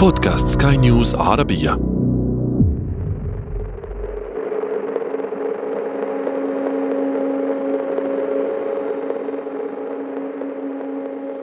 بودكاست 0.00 0.62
سكاي 0.62 0.76
نيوز 0.76 1.14
عربية. 1.14 1.70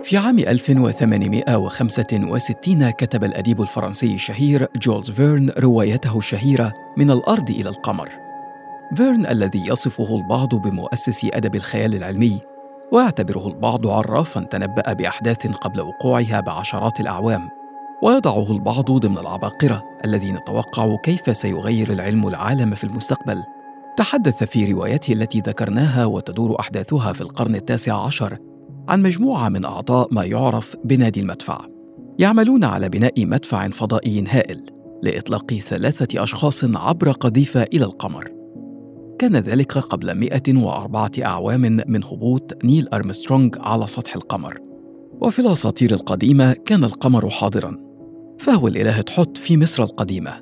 في 0.04 0.17
عام 0.17 0.39
1865 0.39 2.89
كتب 2.89 3.23
الأديب 3.23 3.62
الفرنسي 3.62 4.13
الشهير 4.13 4.67
جولز 4.76 5.12
فيرن 5.12 5.51
روايته 5.60 6.17
الشهيرة 6.17 6.74
من 6.97 7.12
الأرض 7.12 7.49
إلى 7.49 7.69
القمر. 7.69 8.10
فيرن 8.96 9.26
الذي 9.26 9.67
يصفه 9.67 10.15
البعض 10.15 10.55
بمؤسس 10.55 11.28
أدب 11.33 11.55
الخيال 11.55 11.96
العلمي 11.96 12.42
ويعتبره 12.92 13.47
البعض 13.47 13.87
عرافا 13.87 14.44
تنبأ 14.44 14.94
بأحداث 14.94 15.47
قبل 15.47 15.81
وقوعها 15.81 16.39
بعشرات 16.39 16.99
الأعوام. 16.99 17.56
ويضعه 18.02 18.52
البعض 18.52 18.91
ضمن 18.91 19.17
العباقرة 19.17 19.83
الذين 20.05 20.38
توقعوا 20.47 20.97
كيف 21.03 21.38
سيغير 21.38 21.91
العلم 21.91 22.27
العالم 22.27 22.75
في 22.75 22.83
المستقبل. 22.83 23.43
تحدث 23.97 24.43
في 24.43 24.71
روايته 24.71 25.13
التي 25.13 25.39
ذكرناها 25.39 26.05
وتدور 26.05 26.59
أحداثها 26.59 27.13
في 27.13 27.21
القرن 27.21 27.55
التاسع 27.55 28.05
عشر 28.05 28.38
عن 28.89 29.02
مجموعة 29.02 29.49
من 29.49 29.65
أعضاء 29.65 30.07
ما 30.11 30.23
يعرف 30.23 30.75
بنادي 30.83 31.19
المدفع. 31.19 31.57
يعملون 32.19 32.63
على 32.63 32.89
بناء 32.89 33.25
مدفع 33.25 33.67
فضائي 33.67 34.25
هائل 34.29 34.66
لإطلاق 35.03 35.53
ثلاثة 35.53 36.23
أشخاص 36.23 36.63
عبر 36.63 37.11
قذيفة 37.11 37.63
إلى 37.63 37.85
القمر. 37.85 38.31
كان 39.19 39.35
ذلك 39.35 39.77
قبل 39.77 40.11
104 40.11 41.11
أعوام 41.25 41.61
من 41.88 42.03
هبوط 42.03 42.63
نيل 42.63 42.88
أرمسترونغ 42.93 43.49
على 43.59 43.88
سطح 43.88 44.16
القمر. 44.16 44.57
وفي 45.21 45.39
الأساطير 45.39 45.91
القديمة 45.91 46.53
كان 46.53 46.83
القمر 46.83 47.29
حاضراً. 47.29 47.86
فهو 48.39 48.67
الإله 48.67 49.01
تحط 49.01 49.37
في 49.37 49.57
مصر 49.57 49.83
القديمة 49.83 50.33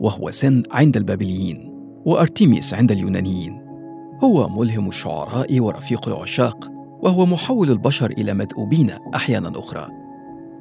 وهو 0.00 0.30
سن 0.30 0.62
عند 0.70 0.96
البابليين 0.96 1.70
وأرتيميس 2.04 2.74
عند 2.74 2.92
اليونانيين. 2.92 3.60
هو 4.24 4.48
ملهم 4.48 4.88
الشعراء 4.88 5.60
ورفيق 5.60 6.08
العشاق 6.08 6.70
وهو 7.02 7.26
محول 7.26 7.70
البشر 7.70 8.10
إلى 8.10 8.34
مذؤوبين 8.34 8.90
أحيانا 9.14 9.58
أخرى. 9.58 9.88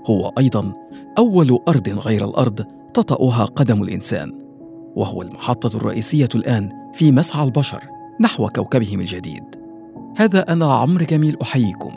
هو 0.06 0.34
أيضا 0.38 0.74
أول 1.18 1.60
أرض 1.68 1.90
غير 1.90 2.26
الأرض 2.26 2.66
تطأها 2.94 3.46
قدم 3.46 3.84
الإنسان 3.84 4.34
وهو 4.96 5.22
المحطة 5.22 5.78
الرئيسية 5.78 6.30
الآن 6.36 6.70
في 6.94 7.12
مسعى 7.12 7.44
البشر 7.44 7.84
نحو 8.20 8.48
كوكبهم 8.48 9.00
الجديد. 9.00 9.44
هذا 10.18 10.54
أنا 10.54 10.74
عمرو 10.74 11.06
جميل 11.06 11.38
أحييكم 11.42 11.92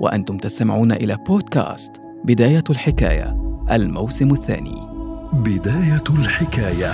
وأنتم 0.00 0.38
تستمعون 0.38 0.92
إلى 0.92 1.18
بودكاست 1.28 1.92
بداية 2.24 2.64
الحكاية. 2.70 3.45
الموسم 3.72 4.32
الثاني. 4.32 4.88
بداية 5.32 6.04
الحكاية. 6.10 6.90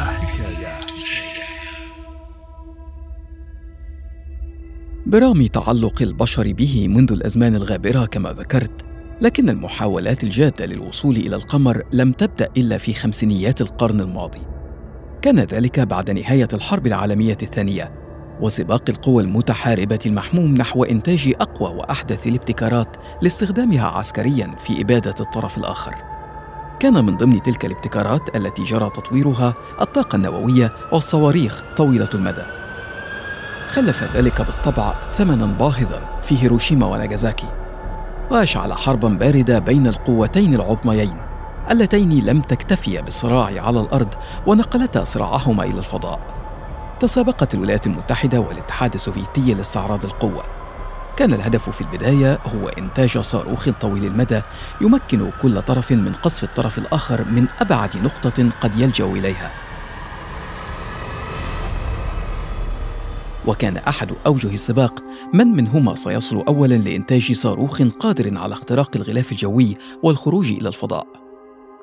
برغم 5.07 5.47
تعلق 5.47 6.03
البشر 6.03 6.53
به 6.53 6.89
منذ 6.89 7.13
الأزمان 7.13 7.55
الغابرة 7.55 8.05
كما 8.05 8.33
ذكرت 8.33 8.85
لكن 9.21 9.49
المحاولات 9.49 10.25
الجادة 10.25 10.67
للوصول 10.67 11.17
إلى 11.17 11.37
القمر 11.37 11.83
لم 11.93 12.13
تبدأ 12.13 12.49
إلا 12.57 12.79
في 12.79 12.95
خمسينيات 12.95 13.61
القرن 13.61 14.01
الماضي. 14.01 14.43
كان 15.23 15.41
ذلك 15.41 15.81
بعد 15.81 16.11
نهاية 16.11 16.49
الحرب 16.53 16.87
العالمية 16.87 17.39
الثانية 17.43 17.93
وسباق 18.41 18.83
القوى 18.89 19.23
المتحاربة 19.23 20.01
المحموم 20.07 20.55
نحو 20.55 20.85
إنتاج 20.85 21.35
أقوى 21.41 21.77
وأحدث 21.77 22.27
الابتكارات 22.27 22.97
لاستخدامها 23.23 23.87
عسكريا 23.87 24.55
في 24.59 24.81
إبادة 24.81 25.15
الطرف 25.21 25.59
الآخر. 25.59 26.22
كان 26.83 27.05
من 27.05 27.17
ضمن 27.17 27.43
تلك 27.43 27.65
الابتكارات 27.65 28.37
التي 28.37 28.65
جرى 28.65 28.91
تطويرها 28.91 29.55
الطاقة 29.81 30.17
النووية 30.17 30.71
والصواريخ 30.93 31.63
طويلة 31.77 32.09
المدى. 32.15 32.43
خلف 33.71 34.17
ذلك 34.17 34.43
بالطبع 34.43 34.95
ثمنا 35.15 35.47
باهظا 35.47 36.21
في 36.23 36.43
هيروشيما 36.43 36.87
وناجازاكي 36.87 37.47
وأشعل 38.31 38.73
حربا 38.73 39.09
باردة 39.09 39.59
بين 39.59 39.87
القوتين 39.87 40.55
العظميين 40.55 41.17
اللتين 41.71 42.25
لم 42.25 42.41
تكتفيا 42.41 43.01
بالصراع 43.01 43.63
على 43.67 43.81
الأرض 43.81 44.15
ونقلتا 44.47 45.05
صراعهما 45.05 45.65
إلى 45.65 45.79
الفضاء 45.79 46.21
تسابقت 47.01 47.55
الولايات 47.55 47.87
المتحدة 47.87 48.41
والاتحاد 48.41 48.95
السوفيتي 48.95 49.55
لاستعراض 49.55 50.05
القوة 50.05 50.45
كان 51.17 51.33
الهدف 51.33 51.71
في 51.71 51.81
البداية 51.81 52.39
هو 52.47 52.69
إنتاج 52.69 53.19
صاروخ 53.19 53.69
طويل 53.81 54.05
المدى 54.05 54.41
يمكن 54.81 55.31
كل 55.43 55.63
طرف 55.63 55.93
من 55.93 56.13
قصف 56.23 56.45
الطرف 56.45 56.79
الآخر 56.79 57.25
من 57.25 57.47
أبعد 57.61 57.97
نقطة 57.97 58.51
قد 58.61 58.81
يلجأ 58.81 59.05
إليها. 59.05 59.51
وكان 63.47 63.77
أحد 63.77 64.13
أوجه 64.27 64.55
السباق 64.55 65.03
من 65.35 65.47
منهما 65.47 65.95
سيصل 65.95 66.41
اولا 66.41 66.75
لإنتاج 66.75 67.33
صاروخ 67.33 67.83
قادر 67.83 68.39
على 68.39 68.53
اختراق 68.53 68.91
الغلاف 68.97 69.33
الجوي 69.33 69.77
والخروج 70.03 70.53
إلى 70.53 70.69
الفضاء. 70.69 71.07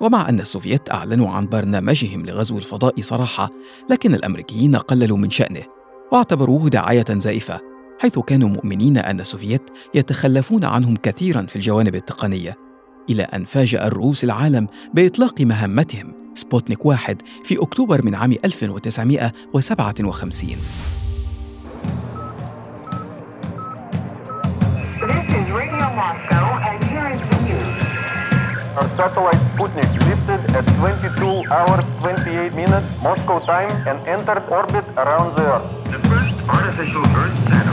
ومع 0.01 0.29
أن 0.29 0.39
السوفيت 0.39 0.91
أعلنوا 0.91 1.29
عن 1.29 1.47
برنامجهم 1.47 2.25
لغزو 2.25 2.57
الفضاء 2.57 3.01
صراحة 3.01 3.49
لكن 3.89 4.13
الأمريكيين 4.13 4.75
قللوا 4.75 5.17
من 5.17 5.29
شأنه 5.29 5.63
واعتبروه 6.11 6.69
دعاية 6.69 7.05
زائفة. 7.09 7.68
حيث 7.99 8.19
كانوا 8.19 8.49
مؤمنين 8.49 8.97
ان 8.97 9.19
السوفيت 9.19 9.61
يتخلفون 9.93 10.65
عنهم 10.65 10.95
كثيرا 10.95 11.41
في 11.41 11.55
الجوانب 11.55 11.95
التقنيه 11.95 12.57
إلى 13.09 13.23
ان 13.23 13.45
فاجأ 13.45 13.87
الروس 13.87 14.23
العالم 14.23 14.67
باطلاق 14.93 15.41
مهمتهم 15.41 16.13
سبوتنيك 16.35 16.85
واحد 16.85 17.21
في 17.43 17.61
اكتوبر 17.61 18.05
من 18.05 18.15
عام 18.15 18.31
1957 18.31 20.49
This 25.09 25.27
is 25.39 25.47
Radio 25.61 25.87
Moscow, 26.01 26.45
and 26.69 26.79
here 26.91 27.07
is 27.15 27.21
the 27.31 27.37
news. 27.47 27.75
Our 28.77 28.87
satellite 28.99 29.41
Sputnik 29.51 29.91
lifted 30.09 30.41
at 30.57 30.65
22 30.79 31.43
hours 31.55 31.85
28 31.99 32.53
minutes 32.53 32.89
Moscow 33.03 33.39
time 33.39 33.71
and 33.89 33.97
entered 34.07 34.43
orbit 34.49 34.85
around 34.97 35.35
the 35.35 35.43
Earth. 35.55 35.67
The 35.93 35.99
first 36.09 36.35
artificial 36.49 37.03
Earth 37.21 37.37
satellite 37.49 37.68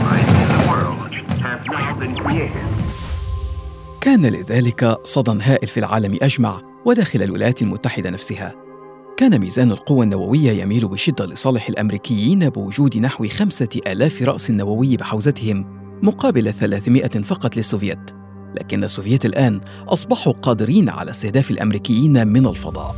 كان 4.00 4.26
لذلك 4.26 4.98
صدى 5.04 5.42
هائل 5.42 5.68
في 5.68 5.80
العالم 5.80 6.18
أجمع 6.22 6.60
وداخل 6.84 7.22
الولايات 7.22 7.62
المتحدة 7.62 8.10
نفسها. 8.10 8.54
كان 9.16 9.38
ميزان 9.38 9.70
القوى 9.70 10.04
النووية 10.04 10.62
يميل 10.62 10.88
بشدة 10.88 11.26
لصالح 11.26 11.68
الأمريكيين 11.68 12.48
بوجود 12.48 12.98
نحو 12.98 13.28
خمسة 13.28 13.68
آلاف 13.86 14.22
رأس 14.22 14.50
نووي 14.50 14.96
بحوزتهم 14.96 15.64
مقابل 16.02 16.52
300 16.52 17.08
فقط 17.08 17.56
للسوفيت 17.56 18.10
لكن 18.58 18.84
السوفيت 18.84 19.24
الآن 19.24 19.60
أصبحوا 19.88 20.32
قادرين 20.32 20.88
على 20.88 21.10
استهداف 21.10 21.50
الأمريكيين 21.50 22.26
من 22.26 22.46
الفضاء. 22.46 22.94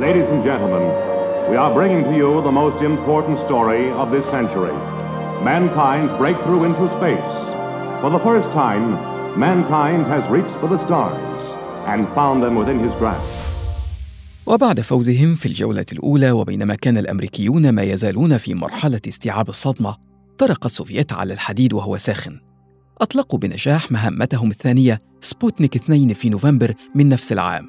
Ladies 0.00 0.30
and 0.30 0.42
gentlemen, 0.42 0.84
we 1.50 1.56
are 1.56 1.72
bringing 1.74 2.02
to 2.04 2.16
you 2.16 2.42
the 2.42 2.52
most 2.52 2.82
important 2.82 3.38
story 3.38 3.90
of 3.92 4.10
this 4.10 4.26
century. 4.30 5.01
Mankind's 5.44 6.12
breakthrough 6.14 6.64
into 6.64 6.86
space. 6.88 7.34
For 8.00 8.10
the 8.10 8.22
first 8.28 8.50
time, 8.52 8.86
mankind 9.46 10.06
has 10.06 10.28
reached 10.28 10.56
for 10.60 10.68
the 10.68 10.78
stars 10.78 11.40
and 11.86 12.06
found 12.14 12.42
them 12.44 12.54
within 12.56 12.78
his 12.78 12.94
grasp. 12.94 13.42
وبعد 14.46 14.80
فوزهم 14.80 15.34
في 15.34 15.46
الجولة 15.46 15.86
الأولى 15.92 16.30
وبينما 16.30 16.74
كان 16.74 16.98
الأمريكيون 16.98 17.70
ما 17.70 17.82
يزالون 17.82 18.38
في 18.38 18.54
مرحلة 18.54 19.00
استيعاب 19.08 19.48
الصدمة 19.48 19.96
طرق 20.38 20.64
السوفيت 20.64 21.12
على 21.12 21.32
الحديد 21.32 21.72
وهو 21.72 21.96
ساخن 21.96 22.40
أطلقوا 23.00 23.38
بنجاح 23.38 23.92
مهمتهم 23.92 24.50
الثانية 24.50 25.02
سبوتنيك 25.20 25.76
2 25.76 26.14
في 26.14 26.28
نوفمبر 26.28 26.74
من 26.94 27.08
نفس 27.08 27.32
العام 27.32 27.68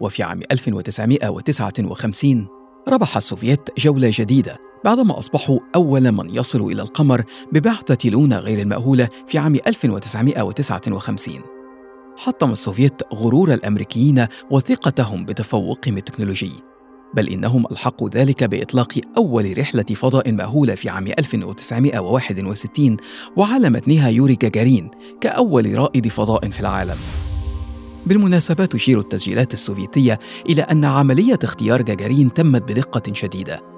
وفي 0.00 0.22
عام 0.22 0.40
1959 0.52 2.46
ربح 2.88 3.16
السوفيت 3.16 3.60
جولة 3.78 4.10
جديدة 4.12 4.71
بعدما 4.84 5.18
أصبحوا 5.18 5.58
أول 5.74 6.12
من 6.12 6.34
يصل 6.34 6.60
إلى 6.60 6.82
القمر 6.82 7.24
ببعثة 7.52 8.10
لونا 8.10 8.38
غير 8.38 8.58
المأهولة 8.58 9.08
في 9.26 9.38
عام 9.38 9.54
1959 9.54 11.40
حطم 12.16 12.52
السوفيت 12.52 13.02
غرور 13.14 13.52
الأمريكيين 13.54 14.26
وثقتهم 14.50 15.24
بتفوقهم 15.24 15.96
التكنولوجي 15.96 16.52
بل 17.14 17.28
إنهم 17.28 17.66
ألحقوا 17.70 18.08
ذلك 18.08 18.44
بإطلاق 18.44 19.00
أول 19.16 19.58
رحلة 19.58 19.82
فضاء 19.82 20.32
مأهولة 20.32 20.74
في 20.74 20.88
عام 20.88 21.06
1961 21.06 22.96
وعلى 23.36 23.70
متنها 23.70 24.08
يوري 24.08 24.34
جاجارين 24.34 24.90
كأول 25.20 25.78
رائد 25.78 26.08
فضاء 26.08 26.50
في 26.50 26.60
العالم. 26.60 26.96
بالمناسبة 28.06 28.64
تشير 28.64 29.00
التسجيلات 29.00 29.52
السوفيتية 29.52 30.18
إلى 30.48 30.62
أن 30.62 30.84
عملية 30.84 31.38
اختيار 31.42 31.82
جاجارين 31.82 32.32
تمت 32.32 32.62
بدقة 32.62 33.12
شديدة. 33.12 33.71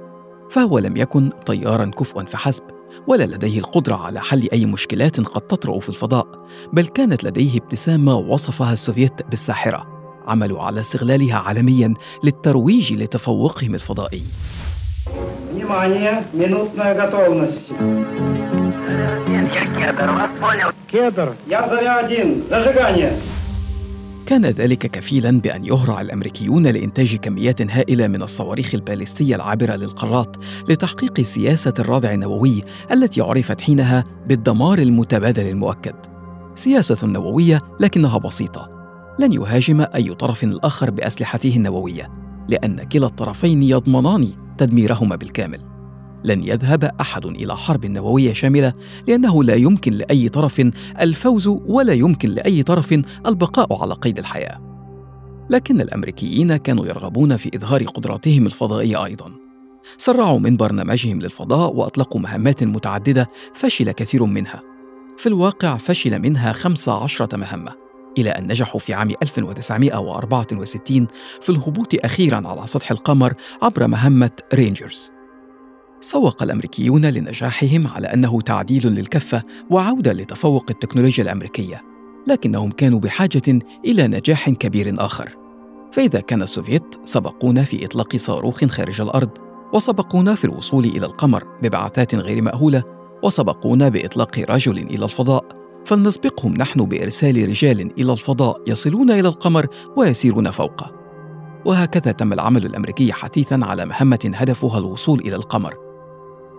فهو 0.54 0.78
لم 0.78 0.96
يكن 0.96 1.30
طيارا 1.46 1.84
كفؤا 1.84 2.24
فحسب 2.24 2.64
ولا 3.06 3.24
لديه 3.24 3.58
القدرة 3.58 3.94
على 3.94 4.20
حل 4.20 4.48
أي 4.52 4.66
مشكلات 4.66 5.20
قد 5.20 5.40
تطرأ 5.40 5.80
في 5.80 5.88
الفضاء 5.88 6.26
بل 6.72 6.86
كانت 6.86 7.24
لديه 7.24 7.58
ابتسامة 7.58 8.16
وصفها 8.16 8.72
السوفيت 8.72 9.12
بالساحرة 9.30 9.86
عملوا 10.26 10.62
على 10.62 10.80
استغلالها 10.80 11.36
عالميا 11.36 11.94
للترويج 12.24 12.92
لتفوقهم 12.92 13.74
الفضائي. 13.74 14.22
كدر 20.92 21.34
كان 24.26 24.46
ذلك 24.46 24.78
كفيلا 24.78 25.40
بأن 25.40 25.64
يهرع 25.64 26.00
الأمريكيون 26.00 26.66
لإنتاج 26.66 27.16
كميات 27.16 27.62
هائلة 27.62 28.06
من 28.06 28.22
الصواريخ 28.22 28.74
البالستيه 28.74 29.36
العابرة 29.36 29.76
للقارات 29.76 30.36
لتحقيق 30.68 31.20
سياسة 31.20 31.74
الردع 31.78 32.12
النووي 32.12 32.62
التي 32.92 33.20
عرفت 33.20 33.60
حينها 33.60 34.04
بالدمار 34.26 34.78
المتبادل 34.78 35.48
المؤكد. 35.48 35.94
سياسة 36.54 37.06
نووية 37.06 37.60
لكنها 37.80 38.18
بسيطة. 38.18 38.70
لن 39.18 39.32
يهاجم 39.32 39.86
أي 39.94 40.14
طرف 40.14 40.44
الآخر 40.44 40.90
بأسلحته 40.90 41.56
النووية، 41.56 42.10
لأن 42.48 42.82
كلا 42.82 43.06
الطرفين 43.06 43.62
يضمنان 43.62 44.28
تدميرهما 44.58 45.16
بالكامل. 45.16 45.73
لن 46.24 46.42
يذهب 46.42 46.84
أحد 47.00 47.26
إلى 47.26 47.56
حرب 47.56 47.86
نووية 47.86 48.32
شاملة 48.32 48.72
لأنه 49.08 49.44
لا 49.44 49.54
يمكن 49.54 49.92
لأي 49.92 50.28
طرف 50.28 50.70
الفوز 51.00 51.46
ولا 51.46 51.92
يمكن 51.92 52.28
لأي 52.28 52.62
طرف 52.62 53.02
البقاء 53.26 53.82
على 53.82 53.94
قيد 53.94 54.18
الحياة. 54.18 54.60
لكن 55.50 55.80
الأمريكيين 55.80 56.56
كانوا 56.56 56.86
يرغبون 56.86 57.36
في 57.36 57.50
إظهار 57.56 57.84
قدراتهم 57.84 58.46
الفضائية 58.46 59.04
أيضا. 59.04 59.32
سرعوا 59.96 60.38
من 60.38 60.56
برنامجهم 60.56 61.20
للفضاء 61.20 61.74
وأطلقوا 61.74 62.20
مهمات 62.20 62.64
متعددة 62.64 63.28
فشل 63.54 63.90
كثير 63.90 64.24
منها. 64.24 64.62
في 65.18 65.26
الواقع 65.26 65.76
فشل 65.76 66.18
منها 66.18 66.52
15 66.52 67.36
مهمة 67.36 67.72
إلى 68.18 68.30
أن 68.30 68.46
نجحوا 68.46 68.80
في 68.80 68.94
عام 68.94 69.10
1964 69.22 71.06
في 71.40 71.48
الهبوط 71.48 72.04
أخيرا 72.04 72.48
على 72.48 72.66
سطح 72.66 72.90
القمر 72.90 73.34
عبر 73.62 73.86
مهمة 73.86 74.30
رينجرز. 74.54 75.13
سوق 76.04 76.42
الأمريكيون 76.42 77.06
لنجاحهم 77.06 77.86
على 77.86 78.06
أنه 78.06 78.40
تعديل 78.40 78.86
للكفه 78.86 79.42
وعودة 79.70 80.12
لتفوق 80.12 80.64
التكنولوجيا 80.70 81.24
الأمريكية 81.24 81.82
لكنهم 82.26 82.70
كانوا 82.70 82.98
بحاجة 83.00 83.58
إلى 83.84 84.06
نجاح 84.06 84.50
كبير 84.50 84.94
آخر. 84.98 85.36
فإذا 85.92 86.20
كان 86.20 86.42
السوفيت 86.42 86.84
سبقونا 87.04 87.64
في 87.64 87.84
إطلاق 87.84 88.16
صاروخ 88.16 88.64
خارج 88.64 89.00
الأرض 89.00 89.30
وسبقونا 89.72 90.34
في 90.34 90.44
الوصول 90.44 90.84
إلى 90.84 91.06
القمر 91.06 91.44
ببعثات 91.62 92.14
غير 92.14 92.42
مأهولة 92.42 92.82
وسبقونا 93.22 93.88
بإطلاق 93.88 94.38
رجل 94.38 94.78
إلى 94.78 95.04
الفضاء 95.04 95.44
فلنسبقهم 95.84 96.54
نحن 96.54 96.84
بإرسال 96.84 97.48
رجال 97.48 97.90
إلى 97.98 98.12
الفضاء 98.12 98.60
يصلون 98.66 99.10
إلى 99.10 99.28
القمر 99.28 99.66
ويسيرون 99.96 100.50
فوقه. 100.50 100.92
وهكذا 101.64 102.12
تم 102.12 102.32
العمل 102.32 102.66
الأمريكي 102.66 103.12
حثيثا 103.12 103.60
على 103.62 103.84
مهمة 103.84 104.32
هدفها 104.34 104.78
الوصول 104.78 105.20
إلى 105.20 105.36
القمر. 105.36 105.93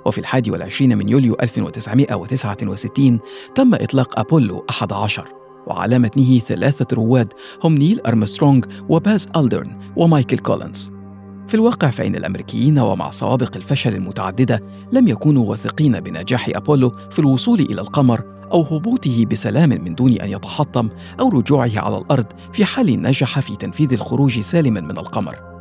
وفي 0.05 0.17
الحادي 0.17 0.51
والعشرين 0.51 0.97
من 0.97 1.09
يوليو 1.09 1.37
1969 1.43 3.19
تم 3.55 3.73
إطلاق 3.73 4.19
أبولو 4.19 4.65
11 4.69 5.27
وعلى 5.67 5.99
متنه 5.99 6.39
ثلاثة 6.39 6.87
رواد 6.93 7.33
هم 7.63 7.77
نيل 7.77 8.01
أرمسترونغ 8.05 8.61
وباز 8.89 9.27
ألدرن 9.35 9.79
ومايكل 9.95 10.37
كولينز. 10.37 10.89
في 11.47 11.53
الواقع 11.53 11.89
فإن 11.89 12.15
الأمريكيين 12.15 12.79
ومع 12.79 13.11
سوابق 13.11 13.55
الفشل 13.55 13.95
المتعددة 13.95 14.63
لم 14.91 15.07
يكونوا 15.07 15.49
واثقين 15.49 15.99
بنجاح 15.99 16.49
أبولو 16.55 16.91
في 17.11 17.19
الوصول 17.19 17.59
إلى 17.59 17.81
القمر 17.81 18.21
أو 18.51 18.61
هبوطه 18.61 19.25
بسلام 19.25 19.69
من 19.69 19.95
دون 19.95 20.11
أن 20.11 20.29
يتحطم 20.29 20.89
أو 21.19 21.29
رجوعه 21.29 21.71
على 21.75 21.97
الأرض 21.97 22.25
في 22.53 22.65
حال 22.65 23.01
نجح 23.01 23.39
في 23.39 23.55
تنفيذ 23.55 23.93
الخروج 23.93 24.39
سالما 24.39 24.81
من 24.81 24.97
القمر. 24.97 25.54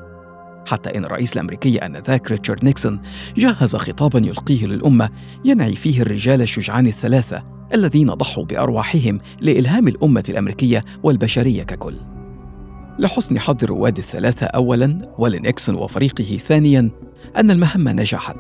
حتى 0.67 0.99
إن 0.99 1.05
الرئيس 1.05 1.33
الأمريكي 1.33 1.79
آنذاك 1.79 2.31
ريتشارد 2.31 2.65
نيكسون 2.65 3.03
جهز 3.37 3.77
خطابا 3.77 4.19
يلقيه 4.19 4.67
للأمة 4.67 5.11
ينعي 5.45 5.77
فيه 5.77 6.03
الرجال 6.03 6.43
الشجعان 6.43 6.87
الثلاثة 6.87 7.43
الذين 7.75 8.11
ضحوا 8.11 8.45
بأرواحهم 8.45 9.21
لإلهام 9.41 9.89
الأمة 9.89 10.25
الأمريكية 10.29 10.85
والبشرية 11.03 11.63
ككل. 11.63 11.95
لحسن 12.99 13.39
حظ 13.39 13.65
الرواد 13.65 13.99
الثلاثة 13.99 14.47
أولا 14.47 15.15
ولنيكسون 15.19 15.75
وفريقه 15.75 16.37
ثانيا 16.37 16.91
أن 17.37 17.51
المهمة 17.51 17.93
نجحت. 17.93 18.37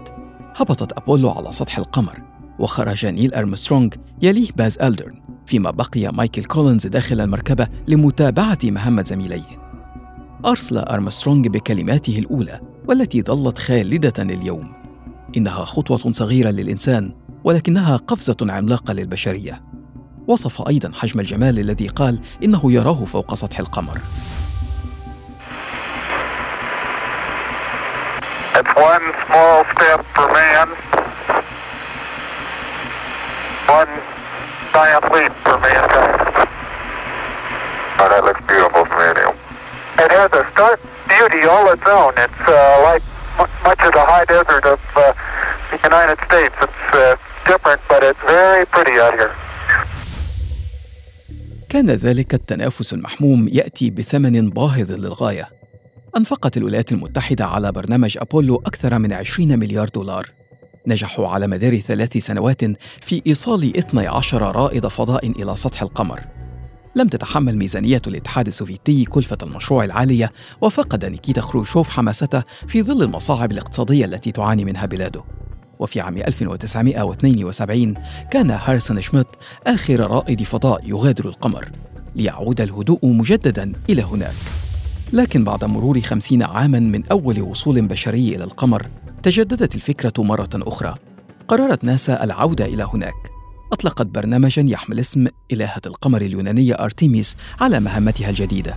هبطت 0.57 0.93
أبولو 0.93 1.31
على 1.31 1.53
سطح 1.53 1.79
القمر 1.79 2.23
وخرج 2.59 3.07
نيل 3.07 3.35
أرمسترونغ 3.35 3.89
يليه 4.23 4.49
باز 4.57 4.79
ألدرن 4.79 5.21
فيما 5.47 5.71
بقي 5.71 6.13
مايكل 6.13 6.45
كولينز 6.45 6.87
داخل 6.87 7.21
المركبة 7.21 7.69
لمتابعة 7.89 8.59
مهمة 8.65 9.05
زميليه 9.07 9.64
أرسل 10.47 10.79
أرمسترونغ 10.79 11.49
بكلماته 11.49 12.19
الأولى 12.19 12.61
والتي 12.89 13.23
ظلت 13.23 13.59
خالدة 13.59 14.23
اليوم. 14.23 14.73
إنها 15.37 15.65
خطوة 15.65 16.13
صغيرة 16.13 16.51
للإنسان 16.51 17.15
ولكنها 17.45 17.97
قفزة 17.97 18.37
عملاقة 18.43 18.93
للبشرية. 18.93 19.63
وصف 20.29 20.69
أيضا 20.69 20.93
حجم 20.95 21.21
الجمال 21.21 21.59
الذي 21.59 21.89
قال 21.89 22.21
إنه 22.45 22.73
يراه 22.73 23.05
فوق 23.05 23.35
سطح 23.35 23.59
القمر. 23.59 23.99
It's 28.57 28.75
one 28.77 29.07
small 29.27 29.65
step 29.73 30.01
for 30.15 30.27
man, 30.33 30.69
one 33.81 33.93
giant 34.73 35.05
leap 35.13 35.33
for 35.45 35.59
mankind. 35.59 36.24
Beauty 41.35 41.49
all 41.55 41.67
its 41.75 41.87
own. 41.87 42.13
It's 42.27 42.45
uh, 42.49 42.89
like 42.89 43.03
much 43.69 43.83
of 43.87 43.93
the 43.99 44.05
high 44.13 44.25
desert 44.35 44.65
of 44.75 44.81
uh, 44.97 45.03
the 45.71 45.79
United 45.91 46.19
States. 46.27 46.55
It's 46.67 46.85
uh, 46.93 47.17
different, 47.51 47.81
but 47.89 48.01
it's 48.03 48.23
very 48.37 48.65
pretty 48.67 48.97
out 49.01 49.15
here. 49.15 49.33
كان 51.69 51.91
ذلك 51.91 52.35
التنافس 52.35 52.93
المحموم 52.93 53.49
يأتي 53.53 53.91
بثمن 53.91 54.51
باهظ 54.51 54.93
للغاية 54.93 55.49
أنفقت 56.17 56.57
الولايات 56.57 56.93
المتحدة 56.93 57.47
على 57.47 57.73
برنامج 57.73 58.19
أبولو 58.21 58.63
أكثر 58.67 58.99
من 58.99 59.13
20 59.13 59.59
مليار 59.59 59.89
دولار 59.89 60.31
نجحوا 60.87 61.29
على 61.29 61.47
مدار 61.47 61.79
ثلاث 61.79 62.17
سنوات 62.17 62.61
في 63.01 63.23
إيصال 63.27 63.79
12 63.79 64.43
رائد 64.57 64.87
فضاء 64.87 65.27
إلى 65.27 65.57
سطح 65.57 65.83
القمر 65.83 66.21
لم 66.97 67.09
تتحمل 67.09 67.57
ميزانية 67.57 68.03
الاتحاد 68.07 68.47
السوفيتي 68.47 69.05
كلفة 69.05 69.39
المشروع 69.43 69.85
العالية 69.85 70.33
وفقد 70.61 71.05
نيكيتا 71.05 71.41
خروشوف 71.41 71.89
حماسته 71.89 72.43
في 72.69 72.83
ظل 72.83 73.03
المصاعب 73.03 73.53
الاقتصادية 73.53 74.05
التي 74.05 74.33
تعاني 74.33 74.65
منها 74.65 74.87
بلاده. 74.87 75.25
وفي 75.79 76.01
عام 76.01 76.17
1972 76.17 77.95
كان 78.31 78.51
هارسون 78.51 79.03
شميت 79.03 79.27
آخر 79.67 80.01
رائد 80.01 80.43
فضاء 80.43 80.89
يغادر 80.89 81.25
القمر 81.25 81.71
ليعود 82.17 82.61
الهدوء 82.61 83.07
مجددا 83.07 83.73
إلى 83.91 84.03
هناك. 84.03 84.35
لكن 85.13 85.45
بعد 85.45 85.65
مرور 85.65 86.01
خمسين 86.01 86.43
عاما 86.43 86.81
من 86.81 87.07
أول 87.07 87.43
وصول 87.43 87.83
بشري 87.83 88.37
إلى 88.37 88.45
القمر 88.45 88.87
تجددت 89.23 89.75
الفكرة 89.75 90.13
مرة 90.19 90.51
أخرى. 90.55 90.95
قررت 91.49 91.85
ناسا 91.85 92.25
العودة 92.25 92.65
إلى 92.65 92.89
هناك. 92.93 93.34
أطلقت 93.75 94.07
برنامجا 94.07 94.63
يحمل 94.63 95.01
اسم 95.01 95.27
إلهة 95.53 95.81
القمر 95.87 96.23
اليونانية 96.23 96.75
أرتيميس 96.75 97.37
على 97.61 97.81
مهمتها 97.81 98.31
الجديدة. 98.31 98.77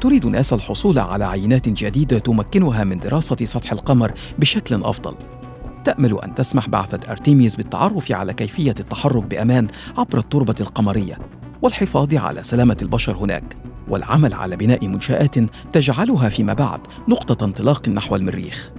تريد 0.00 0.26
ناسا 0.26 0.56
الحصول 0.56 0.98
على 0.98 1.24
عينات 1.24 1.68
جديدة 1.68 2.18
تمكنها 2.18 2.84
من 2.84 2.98
دراسة 2.98 3.36
سطح 3.44 3.72
القمر 3.72 4.12
بشكل 4.38 4.84
أفضل. 4.84 5.14
تأمل 5.84 6.20
أن 6.24 6.34
تسمح 6.34 6.68
بعثة 6.68 7.10
أرتيميس 7.10 7.56
بالتعرف 7.56 8.12
على 8.12 8.34
كيفية 8.34 8.74
التحرك 8.80 9.22
بأمان 9.22 9.68
عبر 9.98 10.18
التربة 10.18 10.56
القمرية 10.60 11.18
والحفاظ 11.62 12.14
على 12.14 12.42
سلامة 12.42 12.76
البشر 12.82 13.16
هناك. 13.16 13.56
والعمل 13.88 14.34
على 14.34 14.56
بناء 14.56 14.88
منشآت 14.88 15.34
تجعلها 15.72 16.28
فيما 16.28 16.52
بعد 16.52 16.80
نقطة 17.08 17.44
انطلاق 17.44 17.88
نحو 17.88 18.16
المريخ. 18.16 18.70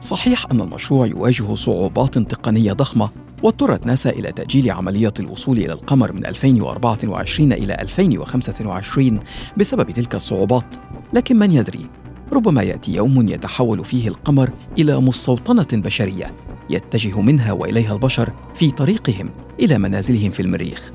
صحيح 0.00 0.46
أن 0.50 0.60
المشروع 0.60 1.06
يواجه 1.06 1.54
صعوبات 1.54 2.18
تقنية 2.18 2.72
ضخمة 2.72 3.10
واضطرت 3.42 3.86
ناسا 3.86 4.10
إلى 4.10 4.32
تأجيل 4.32 4.70
عملية 4.70 5.14
الوصول 5.20 5.58
إلى 5.58 5.72
القمر 5.72 6.12
من 6.12 6.26
2024 6.26 7.52
إلى 7.52 7.74
2025 7.74 9.20
بسبب 9.56 9.90
تلك 9.90 10.14
الصعوبات. 10.14 10.66
لكن 11.12 11.36
من 11.36 11.52
يدري؟ 11.52 11.86
ربما 12.32 12.62
يأتي 12.62 12.94
يوم 12.94 13.28
يتحول 13.28 13.84
فيه 13.84 14.08
القمر 14.08 14.50
إلى 14.78 15.00
مستوطنة 15.00 15.66
بشرية 15.72 16.34
يتجه 16.70 17.20
منها 17.20 17.52
وإليها 17.52 17.92
البشر 17.92 18.32
في 18.54 18.70
طريقهم 18.70 19.30
إلى 19.60 19.78
منازلهم 19.78 20.30
في 20.30 20.40
المريخ. 20.40 20.90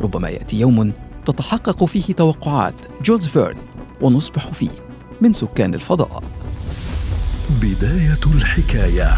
ربما 0.00 0.28
يأتي 0.28 0.60
يوم 0.60 0.92
تتحقق 1.26 1.84
فيه 1.84 2.14
توقعات 2.14 2.74
جولز 3.04 3.26
فيرن 3.26 3.56
ونصبح 4.00 4.46
فيه 4.46 4.70
من 5.20 5.32
سكان 5.32 5.74
الفضاء. 5.74 6.22
بداية 7.60 8.34
الحكاية. 8.34 9.10